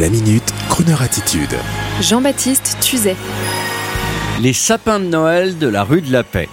La 0.00 0.08
minute, 0.08 0.54
Kroneur 0.70 1.02
attitude. 1.02 1.54
Jean-Baptiste 2.00 2.78
Tuzet. 2.80 3.14
Les 4.40 4.54
sapins 4.54 4.98
de 4.98 5.04
Noël 5.04 5.58
de 5.58 5.66
la 5.66 5.84
rue 5.84 6.00
de 6.00 6.10
la 6.10 6.22
Paix. 6.24 6.48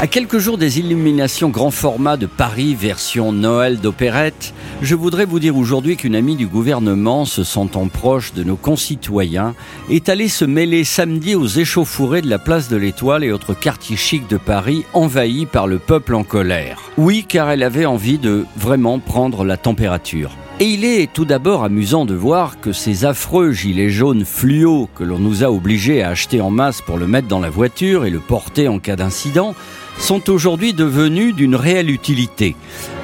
À 0.00 0.06
quelques 0.06 0.38
jours 0.38 0.58
des 0.58 0.78
illuminations 0.78 1.48
grand 1.48 1.72
format 1.72 2.16
de 2.16 2.26
Paris 2.26 2.76
version 2.76 3.32
Noël 3.32 3.80
d'opérette, 3.80 4.54
je 4.80 4.94
voudrais 4.94 5.24
vous 5.24 5.40
dire 5.40 5.56
aujourd'hui 5.56 5.96
qu'une 5.96 6.14
amie 6.14 6.36
du 6.36 6.46
gouvernement, 6.46 7.24
se 7.24 7.42
sentant 7.42 7.88
proche 7.88 8.32
de 8.32 8.44
nos 8.44 8.56
concitoyens, 8.56 9.56
est 9.90 10.08
allée 10.08 10.28
se 10.28 10.44
mêler 10.44 10.84
samedi 10.84 11.34
aux 11.34 11.48
échauffourées 11.48 12.22
de 12.22 12.30
la 12.30 12.38
place 12.38 12.68
de 12.68 12.76
l'Étoile 12.76 13.24
et 13.24 13.32
autres 13.32 13.54
quartiers 13.54 13.96
chics 13.96 14.28
de 14.28 14.36
Paris 14.36 14.84
envahis 14.92 15.46
par 15.46 15.66
le 15.66 15.80
peuple 15.80 16.14
en 16.14 16.22
colère. 16.22 16.78
Oui, 16.96 17.24
car 17.28 17.50
elle 17.50 17.64
avait 17.64 17.86
envie 17.86 18.18
de 18.18 18.44
vraiment 18.56 19.00
prendre 19.00 19.44
la 19.44 19.56
température. 19.56 20.30
Et 20.60 20.66
il 20.66 20.84
est 20.84 21.12
tout 21.12 21.24
d'abord 21.24 21.64
amusant 21.64 22.04
de 22.04 22.14
voir 22.14 22.60
que 22.60 22.72
ces 22.72 23.04
affreux 23.04 23.52
gilets 23.52 23.90
jaunes 23.90 24.24
fluo 24.24 24.88
que 24.94 25.02
l'on 25.02 25.18
nous 25.18 25.42
a 25.42 25.50
obligés 25.50 26.02
à 26.02 26.10
acheter 26.10 26.40
en 26.40 26.50
masse 26.50 26.80
pour 26.82 26.98
le 26.98 27.06
mettre 27.06 27.26
dans 27.26 27.40
la 27.40 27.50
voiture 27.50 28.04
et 28.04 28.10
le 28.10 28.20
porter 28.20 28.68
en 28.68 28.78
cas 28.78 28.94
d'incident 28.94 29.54
sont 29.98 30.30
aujourd'hui 30.30 30.72
devenus 30.72 31.34
d'une 31.34 31.56
réelle 31.56 31.90
utilité. 31.90 32.54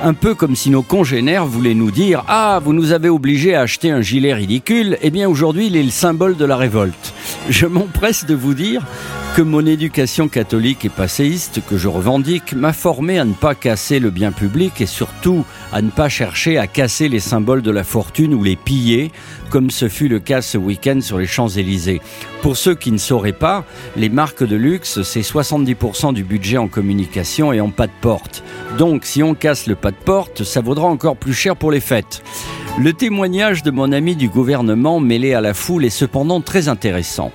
Un 0.02 0.14
peu 0.14 0.34
comme 0.34 0.56
si 0.56 0.70
nos 0.70 0.82
congénères 0.82 1.46
voulaient 1.46 1.74
nous 1.74 1.90
dire 1.90 2.24
Ah, 2.28 2.60
vous 2.64 2.72
nous 2.72 2.92
avez 2.92 3.08
obligés 3.08 3.54
à 3.54 3.62
acheter 3.62 3.90
un 3.90 4.02
gilet 4.02 4.34
ridicule, 4.34 4.96
eh 5.02 5.10
bien 5.10 5.28
aujourd'hui 5.28 5.66
il 5.66 5.76
est 5.76 5.82
le 5.82 5.90
symbole 5.90 6.36
de 6.36 6.44
la 6.44 6.56
révolte. 6.56 7.12
Je 7.48 7.66
m'empresse 7.66 8.24
de 8.24 8.34
vous 8.34 8.54
dire 8.54 8.82
que 9.38 9.42
mon 9.44 9.66
éducation 9.66 10.26
catholique 10.26 10.84
et 10.84 10.88
passéiste 10.88 11.60
que 11.64 11.76
je 11.76 11.86
revendique 11.86 12.54
m'a 12.54 12.72
formé 12.72 13.20
à 13.20 13.24
ne 13.24 13.34
pas 13.34 13.54
casser 13.54 14.00
le 14.00 14.10
bien 14.10 14.32
public 14.32 14.80
et 14.80 14.86
surtout 14.86 15.44
à 15.70 15.80
ne 15.80 15.90
pas 15.90 16.08
chercher 16.08 16.58
à 16.58 16.66
casser 16.66 17.08
les 17.08 17.20
symboles 17.20 17.62
de 17.62 17.70
la 17.70 17.84
fortune 17.84 18.34
ou 18.34 18.42
les 18.42 18.56
piller, 18.56 19.12
comme 19.48 19.70
ce 19.70 19.88
fut 19.88 20.08
le 20.08 20.18
cas 20.18 20.42
ce 20.42 20.58
week-end 20.58 21.00
sur 21.00 21.18
les 21.18 21.28
Champs-Élysées. 21.28 22.00
Pour 22.42 22.56
ceux 22.56 22.74
qui 22.74 22.90
ne 22.90 22.98
sauraient 22.98 23.32
pas, 23.32 23.64
les 23.94 24.08
marques 24.08 24.42
de 24.42 24.56
luxe, 24.56 25.02
c'est 25.02 25.20
70% 25.20 26.14
du 26.14 26.24
budget 26.24 26.58
en 26.58 26.66
communication 26.66 27.52
et 27.52 27.60
en 27.60 27.70
pas 27.70 27.86
de 27.86 27.92
porte. 28.00 28.42
Donc 28.76 29.04
si 29.04 29.22
on 29.22 29.36
casse 29.36 29.68
le 29.68 29.76
pas 29.76 29.92
de 29.92 29.96
porte, 30.04 30.42
ça 30.42 30.62
vaudra 30.62 30.88
encore 30.88 31.16
plus 31.16 31.32
cher 31.32 31.54
pour 31.54 31.70
les 31.70 31.78
fêtes. 31.78 32.24
Le 32.80 32.92
témoignage 32.92 33.64
de 33.64 33.72
mon 33.72 33.90
ami 33.90 34.14
du 34.14 34.28
gouvernement 34.28 35.00
mêlé 35.00 35.34
à 35.34 35.40
la 35.40 35.52
foule 35.52 35.84
est 35.84 35.90
cependant 35.90 36.40
très 36.40 36.68
intéressant. 36.68 37.32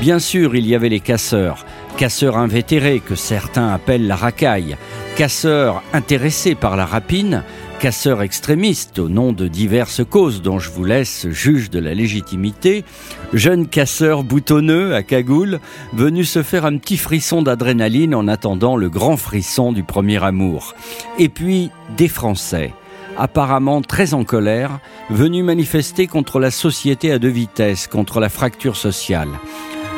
Bien 0.00 0.20
sûr, 0.20 0.54
il 0.54 0.68
y 0.68 0.74
avait 0.76 0.88
les 0.88 1.00
casseurs, 1.00 1.66
casseurs 1.96 2.36
invétérés 2.36 3.00
que 3.00 3.16
certains 3.16 3.70
appellent 3.70 4.06
la 4.06 4.14
racaille, 4.14 4.76
casseurs 5.16 5.82
intéressés 5.92 6.54
par 6.54 6.76
la 6.76 6.86
rapine, 6.86 7.42
casseurs 7.80 8.22
extrémistes 8.22 9.00
au 9.00 9.08
nom 9.08 9.32
de 9.32 9.48
diverses 9.48 10.02
causes 10.08 10.42
dont 10.42 10.60
je 10.60 10.70
vous 10.70 10.84
laisse 10.84 11.26
juge 11.28 11.70
de 11.70 11.80
la 11.80 11.92
légitimité, 11.92 12.84
jeunes 13.32 13.66
casseurs 13.66 14.22
boutonneux 14.22 14.94
à 14.94 15.02
cagoule, 15.02 15.58
venus 15.92 16.30
se 16.30 16.44
faire 16.44 16.66
un 16.66 16.76
petit 16.76 16.98
frisson 16.98 17.42
d'adrénaline 17.42 18.14
en 18.14 18.28
attendant 18.28 18.76
le 18.76 18.88
grand 18.88 19.16
frisson 19.16 19.72
du 19.72 19.82
premier 19.82 20.22
amour. 20.22 20.72
Et 21.18 21.28
puis 21.28 21.70
des 21.96 22.08
Français 22.08 22.72
apparemment 23.16 23.82
très 23.82 24.14
en 24.14 24.24
colère, 24.24 24.78
venu 25.10 25.42
manifester 25.42 26.06
contre 26.06 26.40
la 26.40 26.50
société 26.50 27.12
à 27.12 27.18
deux 27.18 27.28
vitesses, 27.28 27.86
contre 27.86 28.20
la 28.20 28.28
fracture 28.28 28.76
sociale. 28.76 29.28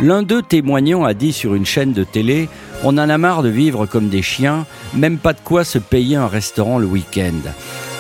L'un 0.02 0.22
d'eux 0.22 0.42
témoignant 0.42 1.04
a 1.04 1.14
dit 1.14 1.32
sur 1.32 1.54
une 1.54 1.64
chaîne 1.64 1.92
de 1.92 2.04
télé 2.04 2.48
On 2.84 2.98
en 2.98 3.08
a 3.08 3.16
marre 3.16 3.42
de 3.42 3.48
vivre 3.48 3.86
comme 3.86 4.08
des 4.08 4.20
chiens, 4.20 4.66
même 4.92 5.16
pas 5.16 5.32
de 5.32 5.40
quoi 5.42 5.64
se 5.64 5.78
payer 5.78 6.16
un 6.16 6.28
restaurant 6.28 6.78
le 6.78 6.86
week-end. 6.86 7.50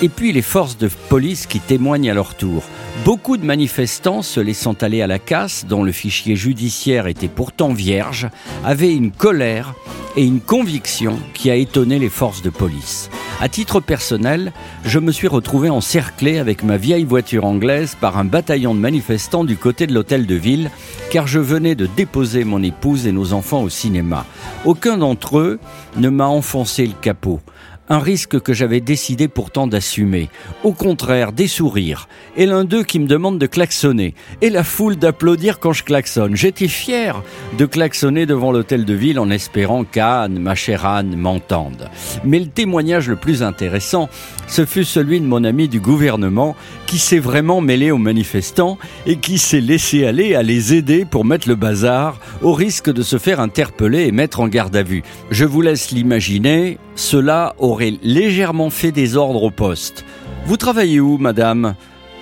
Et 0.02 0.10
puis 0.10 0.32
les 0.32 0.42
forces 0.42 0.76
de 0.76 0.90
police 1.08 1.46
qui 1.46 1.58
témoignent 1.58 2.10
à 2.10 2.14
leur 2.14 2.34
tour. 2.34 2.64
Beaucoup 3.04 3.36
de 3.36 3.44
manifestants 3.44 4.22
se 4.22 4.40
laissant 4.40 4.74
aller 4.80 5.02
à 5.02 5.06
la 5.06 5.18
casse, 5.18 5.64
dont 5.66 5.84
le 5.84 5.92
fichier 5.92 6.34
judiciaire 6.34 7.06
était 7.06 7.28
pourtant 7.28 7.72
vierge, 7.72 8.28
avaient 8.64 8.94
une 8.94 9.12
colère 9.12 9.74
et 10.16 10.24
une 10.24 10.40
conviction 10.40 11.18
qui 11.34 11.50
a 11.50 11.54
étonné 11.54 11.98
les 11.98 12.08
forces 12.08 12.42
de 12.42 12.50
police. 12.50 13.10
À 13.38 13.50
titre 13.50 13.80
personnel, 13.80 14.52
je 14.84 14.98
me 14.98 15.12
suis 15.12 15.28
retrouvé 15.28 15.68
encerclé 15.68 16.38
avec 16.38 16.62
ma 16.62 16.78
vieille 16.78 17.04
voiture 17.04 17.44
anglaise 17.44 17.94
par 18.00 18.16
un 18.16 18.24
bataillon 18.24 18.74
de 18.74 18.80
manifestants 18.80 19.44
du 19.44 19.58
côté 19.58 19.86
de 19.86 19.92
l'hôtel 19.92 20.26
de 20.26 20.34
ville, 20.34 20.70
car 21.10 21.26
je 21.26 21.38
venais 21.38 21.74
de 21.74 21.86
déposer 21.86 22.44
mon 22.44 22.62
épouse 22.62 23.06
et 23.06 23.12
nos 23.12 23.34
enfants 23.34 23.62
au 23.62 23.68
cinéma. 23.68 24.24
Aucun 24.64 24.96
d'entre 24.96 25.38
eux 25.38 25.60
ne 25.98 26.08
m'a 26.08 26.26
enfoncé 26.26 26.86
le 26.86 26.94
capot 26.94 27.40
un 27.88 27.98
risque 27.98 28.40
que 28.40 28.52
j'avais 28.52 28.80
décidé 28.80 29.28
pourtant 29.28 29.66
d'assumer. 29.66 30.28
Au 30.64 30.72
contraire, 30.72 31.32
des 31.32 31.46
sourires, 31.46 32.08
et 32.36 32.46
l'un 32.46 32.64
d'eux 32.64 32.82
qui 32.82 32.98
me 32.98 33.06
demande 33.06 33.38
de 33.38 33.46
klaxonner, 33.46 34.14
et 34.42 34.50
la 34.50 34.64
foule 34.64 34.96
d'applaudir 34.96 35.58
quand 35.58 35.72
je 35.72 35.84
klaxonne. 35.84 36.36
J'étais 36.36 36.68
fier 36.68 37.22
de 37.58 37.66
klaxonner 37.66 38.26
devant 38.26 38.52
l'hôtel 38.52 38.84
de 38.84 38.94
ville 38.94 39.18
en 39.18 39.30
espérant 39.30 39.84
qu'Anne, 39.84 40.38
ma 40.38 40.54
chère 40.54 40.86
Anne, 40.86 41.16
m'entende. 41.16 41.88
Mais 42.24 42.38
le 42.38 42.46
témoignage 42.46 43.08
le 43.08 43.16
plus 43.16 43.42
intéressant, 43.42 44.08
ce 44.48 44.64
fut 44.64 44.84
celui 44.84 45.20
de 45.20 45.26
mon 45.26 45.44
ami 45.44 45.68
du 45.68 45.80
gouvernement 45.80 46.56
qui 46.86 46.98
s'est 46.98 47.18
vraiment 47.18 47.60
mêlé 47.60 47.90
aux 47.90 47.98
manifestants 47.98 48.78
et 49.06 49.16
qui 49.16 49.38
s'est 49.38 49.60
laissé 49.60 50.06
aller 50.06 50.34
à 50.34 50.42
les 50.42 50.74
aider 50.74 51.04
pour 51.04 51.24
mettre 51.24 51.48
le 51.48 51.54
bazar 51.54 52.18
au 52.42 52.52
risque 52.52 52.92
de 52.92 53.02
se 53.02 53.18
faire 53.18 53.40
interpeller 53.40 54.06
et 54.06 54.12
mettre 54.12 54.40
en 54.40 54.48
garde 54.48 54.76
à 54.76 54.82
vue. 54.82 55.02
Je 55.30 55.44
vous 55.44 55.62
laisse 55.62 55.90
l'imaginer, 55.90 56.78
cela 56.96 57.54
aurait 57.58 57.94
légèrement 58.02 58.70
fait 58.70 58.90
des 58.90 59.16
ordres 59.16 59.42
au 59.42 59.50
poste. 59.50 60.04
Vous 60.46 60.56
travaillez 60.56 60.98
où, 60.98 61.18
madame? 61.18 61.74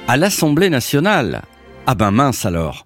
À 0.08 0.16
l'Assemblée 0.16 0.68
nationale. 0.68 1.42
Ah 1.86 1.94
ben 1.94 2.10
mince 2.10 2.44
alors. 2.44 2.84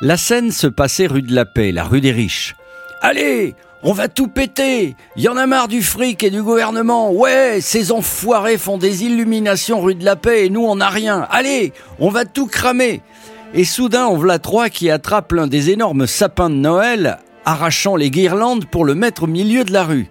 La 0.00 0.16
scène 0.16 0.50
se 0.50 0.66
passait 0.66 1.06
rue 1.06 1.22
de 1.22 1.34
la 1.34 1.44
Paix, 1.44 1.72
la 1.72 1.84
rue 1.84 2.00
des 2.00 2.12
riches. 2.12 2.56
Allez, 3.02 3.54
on 3.82 3.92
va 3.92 4.08
tout 4.08 4.28
péter 4.28 4.96
Y 5.16 5.28
en 5.28 5.36
a 5.36 5.46
marre 5.46 5.68
du 5.68 5.82
fric 5.82 6.22
et 6.24 6.30
du 6.30 6.42
gouvernement 6.42 7.12
Ouais, 7.12 7.58
ces 7.60 7.92
enfoirés 7.92 8.58
font 8.58 8.78
des 8.78 9.04
illuminations 9.04 9.80
rue 9.80 9.94
de 9.94 10.04
la 10.04 10.16
Paix 10.16 10.46
et 10.46 10.50
nous 10.50 10.64
on 10.64 10.76
n'a 10.76 10.88
rien 10.88 11.26
Allez, 11.30 11.72
on 11.98 12.08
va 12.08 12.24
tout 12.24 12.46
cramer 12.46 13.02
Et 13.54 13.64
soudain, 13.64 14.06
on 14.06 14.16
v'là 14.16 14.38
trois 14.38 14.70
qui 14.70 14.90
attrapent 14.90 15.32
l'un 15.32 15.46
des 15.46 15.70
énormes 15.70 16.06
sapins 16.06 16.50
de 16.50 16.54
Noël, 16.54 17.18
arrachant 17.44 17.96
les 17.96 18.10
guirlandes 18.10 18.66
pour 18.66 18.84
le 18.84 18.94
mettre 18.94 19.24
au 19.24 19.28
milieu 19.28 19.64
de 19.64 19.72
la 19.72 19.84
rue. 19.84 20.08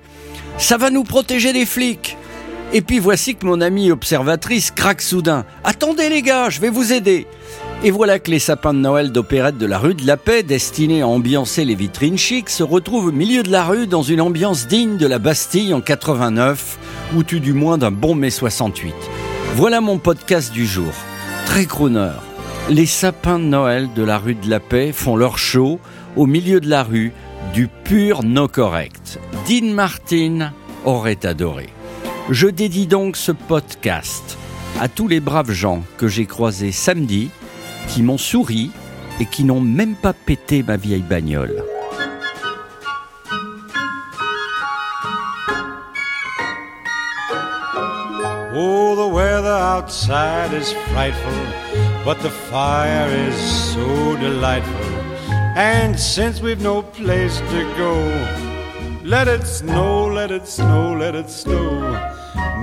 Ça 0.57 0.77
va 0.77 0.89
nous 0.89 1.03
protéger 1.03 1.53
des 1.53 1.65
flics 1.65 2.17
et 2.73 2.81
puis 2.81 2.99
voici 2.99 3.35
que 3.35 3.45
mon 3.45 3.61
amie 3.61 3.91
observatrice 3.91 4.71
craque 4.71 5.01
soudain. 5.01 5.45
Attendez 5.63 6.09
les 6.09 6.21
gars, 6.21 6.49
je 6.49 6.59
vais 6.59 6.69
vous 6.69 6.91
aider. 6.91 7.27
Et 7.83 7.91
voilà 7.91 8.19
que 8.19 8.31
les 8.31 8.39
sapins 8.39 8.73
de 8.73 8.79
Noël 8.79 9.11
d'opérette 9.11 9.57
de 9.57 9.65
la 9.65 9.77
rue 9.77 9.93
de 9.93 10.05
la 10.05 10.17
Paix, 10.17 10.43
destinés 10.43 11.01
à 11.01 11.07
ambiancer 11.07 11.65
les 11.65 11.75
vitrines 11.75 12.17
chics, 12.17 12.49
se 12.49 12.63
retrouvent 12.63 13.07
au 13.07 13.11
milieu 13.11 13.43
de 13.43 13.51
la 13.51 13.63
rue 13.63 13.87
dans 13.87 14.01
une 14.01 14.21
ambiance 14.21 14.67
digne 14.67 14.97
de 14.97 15.07
la 15.07 15.19
Bastille 15.19 15.73
en 15.73 15.81
89, 15.81 16.77
ou 17.15 17.23
tout 17.23 17.39
du 17.39 17.53
moins 17.53 17.77
d'un 17.77 17.91
bon 17.91 18.15
mai 18.15 18.29
68. 18.29 18.93
Voilà 19.55 19.81
mon 19.81 19.97
podcast 19.97 20.51
du 20.51 20.65
jour. 20.65 20.91
Très 21.45 21.65
crooner. 21.65 22.11
Les 22.69 22.87
sapins 22.87 23.39
de 23.39 23.43
Noël 23.43 23.87
de 23.95 24.03
la 24.03 24.17
rue 24.17 24.35
de 24.35 24.49
la 24.49 24.59
Paix 24.59 24.91
font 24.91 25.15
leur 25.15 25.37
show 25.37 25.79
au 26.15 26.25
milieu 26.25 26.59
de 26.59 26.69
la 26.69 26.83
rue 26.83 27.13
du 27.53 27.67
pur 27.67 28.23
no 28.23 28.47
correct. 28.47 29.19
Dean 29.47 29.73
Martin 29.73 30.53
aurait 30.85 31.23
adoré. 31.23 31.69
Je 32.31 32.47
dédie 32.47 32.87
donc 32.87 33.15
ce 33.15 33.31
podcast 33.31 34.39
à 34.81 34.87
tous 34.87 35.07
les 35.07 35.19
braves 35.19 35.51
gens 35.51 35.83
que 35.99 36.07
j'ai 36.07 36.25
croisés 36.25 36.71
samedi, 36.71 37.29
qui 37.87 38.01
m'ont 38.01 38.17
souri 38.17 38.71
et 39.19 39.27
qui 39.27 39.43
n'ont 39.43 39.61
même 39.61 39.93
pas 39.93 40.13
pété 40.13 40.63
ma 40.63 40.77
vieille 40.77 41.03
bagnole. 41.03 41.63
Oh, 48.55 48.95
the 48.95 49.13
weather 49.13 49.53
outside 49.53 50.53
is 50.53 50.73
frightful, 50.91 51.31
but 52.03 52.17
the 52.23 52.31
fire 52.49 53.09
is 53.29 53.35
so 53.35 54.15
delightful. 54.15 54.73
And 55.55 55.95
since 55.95 56.41
we've 56.41 56.63
no 56.63 56.81
place 56.81 57.39
to 57.51 57.63
go, 57.77 58.44
let 59.05 59.27
it 59.27 59.45
snow, 59.45 60.07
let 60.07 60.31
it 60.31 60.47
snow, 60.47 60.97
let 60.97 61.13
it 61.13 61.29
snow. 61.29 61.91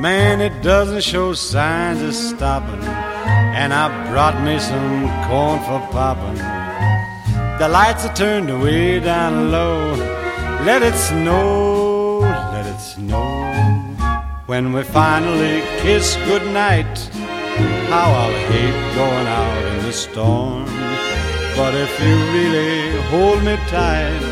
Man, 0.00 0.40
it 0.40 0.60
doesn't 0.60 1.02
show 1.02 1.34
signs 1.34 2.02
of 2.02 2.14
stopping. 2.14 2.82
And 2.82 3.72
I 3.72 3.86
brought 4.10 4.42
me 4.42 4.58
some 4.58 5.06
corn 5.28 5.60
for 5.60 5.80
popping. 5.92 6.38
The 7.60 7.68
lights 7.68 8.04
are 8.06 8.14
turned 8.14 8.50
way 8.60 8.98
down 8.98 9.52
low. 9.52 9.94
Let 10.64 10.82
it 10.82 10.94
snow, 10.94 12.18
let 12.52 12.66
it 12.66 12.80
snow. 12.80 13.28
When 14.46 14.72
we 14.72 14.82
finally 14.82 15.60
kiss 15.78 16.16
goodnight, 16.26 16.98
how 17.88 18.10
I'll 18.10 18.38
hate 18.50 18.94
going 18.96 19.26
out 19.28 19.64
in 19.72 19.86
the 19.86 19.92
storm. 19.92 20.64
But 21.56 21.74
if 21.74 22.00
you 22.00 22.16
really 22.34 23.00
hold 23.10 23.44
me 23.44 23.56
tight, 23.68 24.31